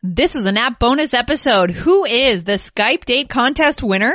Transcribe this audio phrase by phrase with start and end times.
[0.00, 1.72] This is an app bonus episode.
[1.72, 4.14] Who is the Skype date contest winner?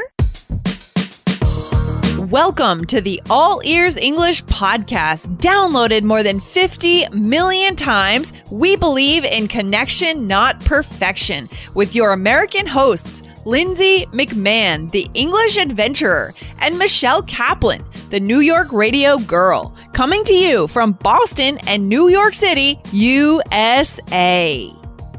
[2.18, 5.40] Welcome to the All Ears English podcast.
[5.40, 12.66] Downloaded more than 50 million times, we believe in connection, not perfection, with your American
[12.66, 20.24] hosts, Lindsay McMahon, the English adventurer, and Michelle Kaplan, the New York radio girl, coming
[20.24, 24.74] to you from Boston and New York City, USA.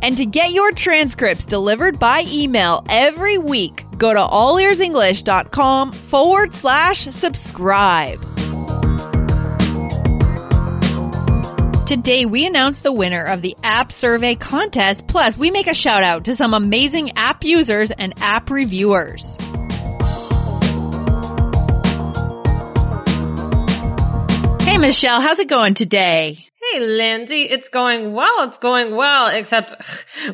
[0.04, 7.04] And to get your transcripts delivered by email every week, go to allearsenglish.com forward slash
[7.04, 8.20] subscribe.
[11.86, 15.06] Today, we announce the winner of the app survey contest.
[15.06, 19.34] Plus, we make a shout out to some amazing app users and app reviewers.
[24.60, 26.43] Hey, Michelle, how's it going today?
[26.74, 28.48] Hey, Lindsay, it's going well.
[28.48, 29.74] It's going well, except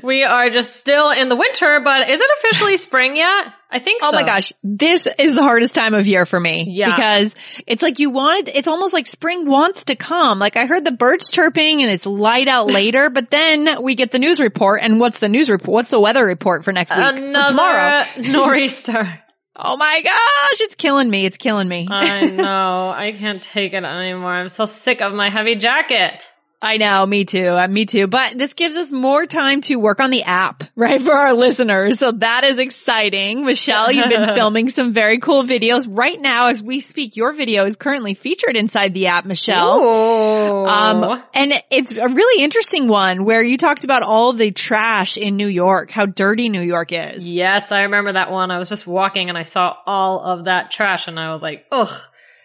[0.03, 3.53] we are just still in the winter, but is it officially spring yet?
[3.71, 4.16] I think Oh so.
[4.16, 6.65] my gosh, this is the hardest time of year for me.
[6.66, 6.87] Yeah.
[6.97, 7.35] Because
[7.66, 10.38] it's like you want it, it's almost like spring wants to come.
[10.38, 14.10] Like I heard the birds chirping and it's light out later, but then we get
[14.10, 15.71] the news report and what's the news report?
[15.75, 17.04] What's the weather report for next week?
[17.07, 18.04] For Another tomorrow.
[18.16, 19.23] nor'easter.
[19.63, 21.27] Oh my gosh, it's killing me.
[21.27, 21.87] It's killing me.
[21.91, 22.91] I know.
[22.97, 24.33] I can't take it anymore.
[24.33, 26.30] I'm so sick of my heavy jacket.
[26.63, 27.49] I know, me too.
[27.49, 28.07] Uh, me too.
[28.07, 31.99] But this gives us more time to work on the app, right, for our listeners.
[31.99, 33.47] So that is exciting.
[33.47, 35.87] Michelle, you've been filming some very cool videos.
[35.88, 39.79] Right now, as we speak, your video is currently featured inside the app, Michelle.
[39.79, 40.66] Ooh.
[40.66, 45.37] Um, and it's a really interesting one where you talked about all the trash in
[45.38, 47.27] New York, how dirty New York is.
[47.27, 48.51] yes, I remember that one.
[48.51, 51.65] I was just walking and I saw all of that trash and I was like,
[51.73, 51.88] ugh.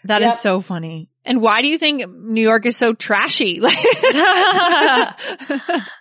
[0.07, 0.39] That is Yep.
[0.39, 1.09] so funny.
[1.25, 3.59] And why do you think New York is so trashy?
[3.59, 5.13] Like, I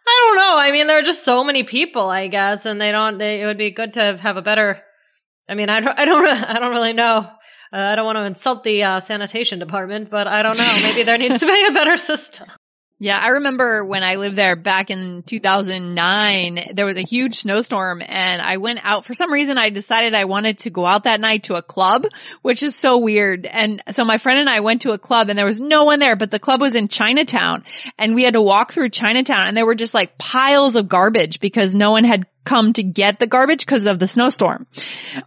[0.07, 0.57] don't know.
[0.59, 3.19] I mean, there are just so many people, I guess, and they don't.
[3.19, 4.83] They, it would be good to have a better.
[5.49, 5.99] I mean, I don't.
[6.03, 6.27] I don't.
[6.27, 7.27] I don't really know.
[7.73, 10.73] Uh, I don't want to insult the uh, sanitation department, but I don't know.
[10.83, 12.47] Maybe there needs to be a better system.
[13.01, 18.01] Yeah, I remember when I lived there back in 2009, there was a huge snowstorm
[18.01, 21.21] and I went out for some reason I decided I wanted to go out that
[21.21, 22.07] night to a club,
[22.43, 23.47] which is so weird.
[23.47, 25.99] And so my friend and I went to a club and there was no one
[25.99, 27.65] there, but the club was in Chinatown
[27.99, 31.41] and we had to walk through Chinatown and there were just like piles of garbage
[31.41, 34.67] because no one had come to get the garbage because of the snowstorm.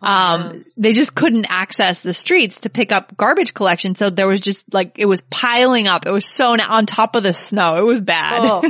[0.01, 3.95] Um, they just couldn't access the streets to pick up garbage collection.
[3.95, 6.05] So there was just like, it was piling up.
[6.05, 7.78] It was so on top of the snow.
[7.78, 8.39] It was bad.
[8.41, 8.61] Oh,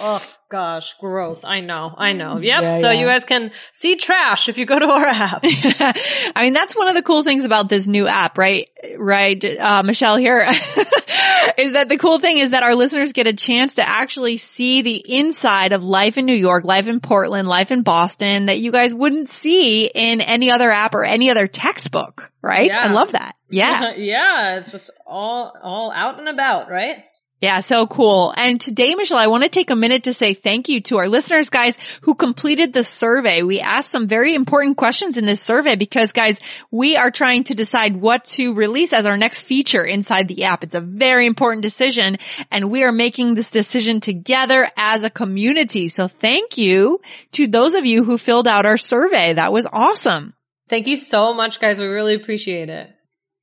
[0.00, 1.44] oh gosh, gross.
[1.44, 1.94] I know.
[1.96, 2.36] I know.
[2.36, 2.62] Yep.
[2.62, 3.00] Yeah, so yeah.
[3.00, 5.40] you guys can see trash if you go to our app.
[5.44, 8.68] I mean, that's one of the cool things about this new app, right?
[8.98, 10.40] Right, uh, Michelle here,
[11.58, 14.82] is that the cool thing is that our listeners get a chance to actually see
[14.82, 18.72] the inside of life in New York, life in Portland, life in Boston that you
[18.72, 22.70] guys wouldn't see in any other app or any other textbook, right?
[22.74, 22.88] Yeah.
[22.88, 23.36] I love that.
[23.48, 23.92] Yeah.
[23.96, 24.56] yeah.
[24.58, 27.04] It's just all all out and about, right?
[27.42, 28.32] Yeah, so cool.
[28.36, 31.08] And today, Michelle, I want to take a minute to say thank you to our
[31.08, 33.42] listeners, guys, who completed the survey.
[33.42, 36.36] We asked some very important questions in this survey because, guys,
[36.70, 40.62] we are trying to decide what to release as our next feature inside the app.
[40.62, 42.18] It's a very important decision
[42.52, 45.88] and we are making this decision together as a community.
[45.88, 47.00] So thank you
[47.32, 49.32] to those of you who filled out our survey.
[49.32, 50.34] That was awesome.
[50.68, 51.80] Thank you so much, guys.
[51.80, 52.94] We really appreciate it.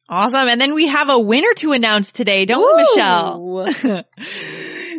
[0.10, 0.48] Awesome.
[0.48, 4.04] And then we have a winner to announce today, don't we, Michelle?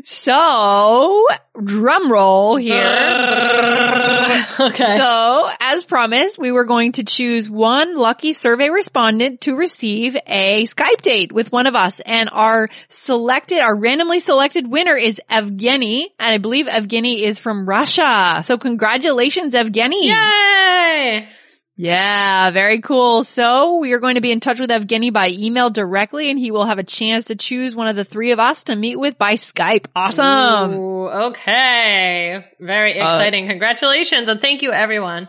[0.05, 1.27] So,
[1.63, 2.77] drum roll here.
[4.61, 4.97] okay.
[4.97, 10.65] So, as promised, we were going to choose one lucky survey respondent to receive a
[10.65, 12.01] Skype date with one of us.
[12.01, 16.07] And our selected, our randomly selected winner is Evgeny.
[16.19, 18.43] And I believe Evgeny is from Russia.
[18.45, 20.05] So congratulations, Evgeny.
[20.05, 21.29] Yay!
[21.77, 23.25] Yeah, very cool.
[23.25, 26.51] So we are going to be in touch with Evgeny by email directly and he
[26.51, 29.17] will have a chance to choose one of the three of us to meet with
[29.17, 29.87] by Skype.
[29.97, 30.75] Awesome.
[30.75, 32.45] Ooh, okay.
[32.61, 33.49] Very Uh, exciting.
[33.49, 35.29] Congratulations and thank you everyone.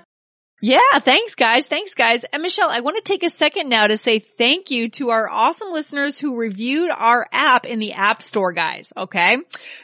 [0.61, 1.67] Yeah, thanks guys.
[1.67, 2.23] Thanks guys.
[2.23, 5.27] And Michelle, I want to take a second now to say thank you to our
[5.27, 8.93] awesome listeners who reviewed our app in the App Store, guys.
[8.95, 9.37] Okay.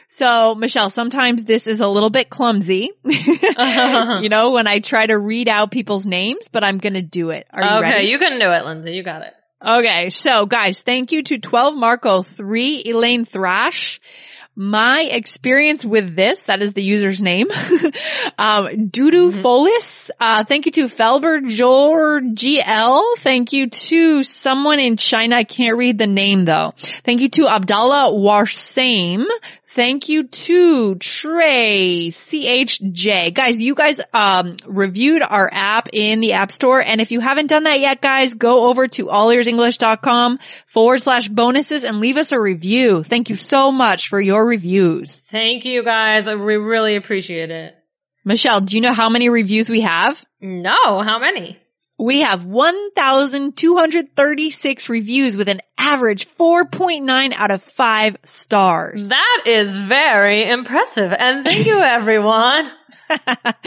[0.06, 4.20] So Michelle, sometimes this is a little bit clumsy, uh-huh.
[4.22, 7.30] you know, when I try to read out people's names, but I'm going to do
[7.30, 7.48] it.
[7.50, 8.08] Are you okay, ready?
[8.08, 8.92] you can do it, Lindsay.
[8.92, 9.34] You got it.
[9.60, 14.00] Okay, so guys, thank you to 12 Marco 3, Elaine Thrash.
[14.60, 17.48] My experience with this, that is the user's name,
[18.38, 20.10] um, Dudu Folis.
[20.18, 23.00] Uh, thank you to Felber Georgiel.
[23.18, 25.36] Thank you to someone in China.
[25.36, 26.74] I can't read the name though.
[27.04, 29.26] Thank you to Abdallah Warsaim.
[29.78, 33.32] Thank you to Trey CHJ.
[33.32, 37.46] Guys, you guys um reviewed our app in the App Store and if you haven't
[37.46, 42.40] done that yet, guys, go over to allearsenglish.com forward slash bonuses and leave us a
[42.40, 43.04] review.
[43.04, 45.16] Thank you so much for your reviews.
[45.30, 46.26] Thank you guys.
[46.26, 47.74] We really appreciate it.
[48.24, 50.20] Michelle, do you know how many reviews we have?
[50.40, 51.56] No, how many?
[51.98, 59.08] We have 1,236 reviews with an average 4.9 out of 5 stars.
[59.08, 61.12] That is very impressive.
[61.12, 62.70] And thank you everyone.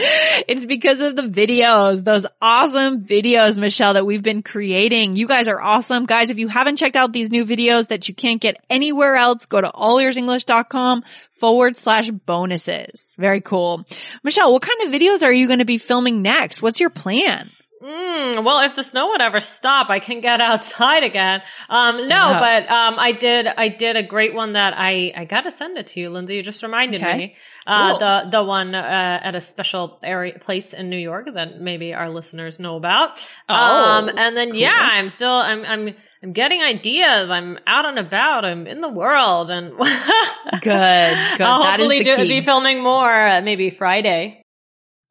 [0.48, 5.16] it's because of the videos, those awesome videos, Michelle, that we've been creating.
[5.16, 6.06] You guys are awesome.
[6.06, 9.46] Guys, if you haven't checked out these new videos that you can't get anywhere else,
[9.46, 11.02] go to allearsenglish.com
[11.32, 13.12] forward slash bonuses.
[13.18, 13.84] Very cool.
[14.22, 16.62] Michelle, what kind of videos are you going to be filming next?
[16.62, 17.46] What's your plan?
[17.82, 21.42] Mm, well, if the snow would ever stop, I can get outside again.
[21.68, 22.38] Um, no, yeah.
[22.38, 25.76] but, um, I did, I did a great one that I, I got to send
[25.76, 26.36] it to you, Lindsay.
[26.36, 27.16] You just reminded okay.
[27.16, 27.36] me.
[27.66, 27.98] Uh, cool.
[27.98, 32.08] the, the one, uh, at a special area, place in New York that maybe our
[32.08, 33.18] listeners know about.
[33.48, 34.60] Oh, um, and then, cool.
[34.60, 37.30] yeah, I'm still, I'm, I'm, I'm getting ideas.
[37.30, 38.44] I'm out and about.
[38.44, 41.40] I'm in the world and good, good.
[41.40, 44.41] I'll hopefully do, be filming more, uh, maybe Friday.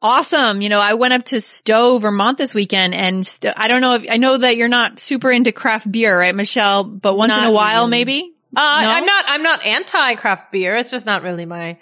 [0.01, 0.61] Awesome.
[0.61, 3.95] You know, I went up to Stowe, Vermont this weekend and st- I don't know
[3.95, 6.83] if I know that you're not super into craft beer, right, Michelle?
[6.83, 7.91] But once not in a while, really.
[7.91, 8.33] maybe?
[8.55, 8.89] Uh, no?
[8.89, 10.75] I'm not, I'm not anti craft beer.
[10.75, 11.77] It's just not really my,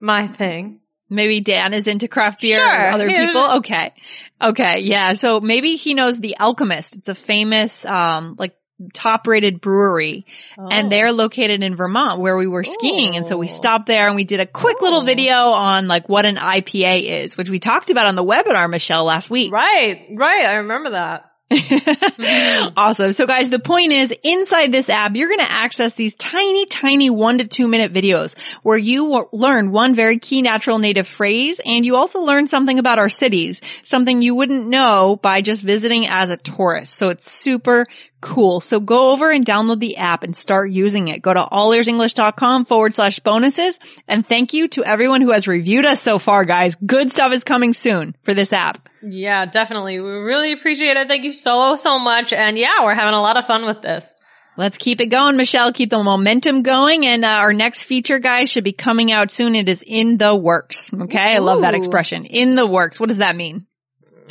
[0.00, 0.80] my thing.
[1.10, 2.90] Maybe Dan is into craft beer sure.
[2.92, 3.50] other people.
[3.58, 3.92] Okay.
[4.40, 4.80] Okay.
[4.82, 5.12] Yeah.
[5.12, 6.96] So maybe he knows the Alchemist.
[6.96, 8.54] It's a famous, um, like
[8.92, 10.26] top rated brewery
[10.58, 10.68] oh.
[10.70, 13.14] and they're located in Vermont where we were skiing.
[13.14, 13.16] Ooh.
[13.16, 14.84] And so we stopped there and we did a quick Ooh.
[14.84, 18.68] little video on like what an IPA is, which we talked about on the webinar,
[18.68, 19.52] Michelle, last week.
[19.52, 20.08] Right.
[20.12, 20.46] Right.
[20.46, 21.30] I remember that.
[22.76, 23.12] awesome.
[23.12, 27.10] So guys, the point is inside this app, you're going to access these tiny, tiny
[27.10, 31.60] one to two minute videos where you w- learn one very key natural native phrase
[31.64, 36.06] and you also learn something about our cities, something you wouldn't know by just visiting
[36.08, 36.94] as a tourist.
[36.94, 37.86] So it's super
[38.20, 38.60] Cool.
[38.60, 41.22] So go over and download the app and start using it.
[41.22, 43.78] Go to allearsenglish.com forward slash bonuses.
[44.06, 46.74] And thank you to everyone who has reviewed us so far, guys.
[46.84, 48.88] Good stuff is coming soon for this app.
[49.02, 50.00] Yeah, definitely.
[50.00, 51.08] We really appreciate it.
[51.08, 52.34] Thank you so, so much.
[52.34, 54.12] And yeah, we're having a lot of fun with this.
[54.58, 55.72] Let's keep it going, Michelle.
[55.72, 57.06] Keep the momentum going.
[57.06, 59.54] And uh, our next feature, guys, should be coming out soon.
[59.54, 60.90] It is in the works.
[60.92, 61.32] Okay.
[61.32, 61.36] Ooh.
[61.36, 62.26] I love that expression.
[62.26, 63.00] In the works.
[63.00, 63.66] What does that mean?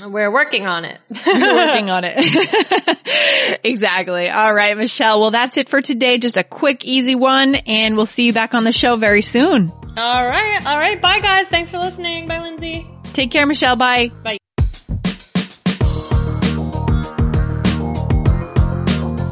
[0.05, 0.99] We're working on it.
[1.25, 3.59] We're working on it.
[3.63, 4.29] exactly.
[4.29, 5.19] All right, Michelle.
[5.19, 6.17] Well, that's it for today.
[6.17, 9.69] Just a quick, easy one, and we'll see you back on the show very soon.
[9.97, 10.65] All right.
[10.65, 11.01] All right.
[11.01, 11.47] Bye, guys.
[11.47, 12.27] Thanks for listening.
[12.27, 12.87] Bye, Lindsay.
[13.13, 13.75] Take care, Michelle.
[13.75, 14.09] Bye.
[14.23, 14.38] Bye.